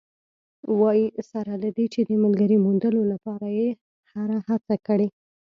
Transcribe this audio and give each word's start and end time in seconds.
وايي، 0.79 1.07
سره 1.31 1.53
له 1.63 1.69
دې 1.77 1.85
چې 1.93 2.01
د 2.09 2.11
ملګرې 2.23 2.57
موندلو 2.65 3.01
لپاره 3.11 3.47
یې 3.59 3.69
هره 4.11 4.37
هڅه 4.47 4.75
کړې 4.87 5.07